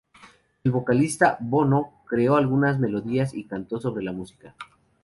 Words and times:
El 0.63 0.71
vocalista, 0.71 1.37
Bono, 1.39 2.01
creó 2.07 2.35
algunas 2.35 2.79
melodías 2.79 3.35
y 3.35 3.43
cantó 3.45 3.79
sobre 3.79 4.03
la 4.03 4.11
música. 4.13 4.55